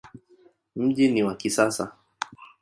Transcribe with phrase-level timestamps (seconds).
[0.75, 1.91] Mji ni wa kisasa.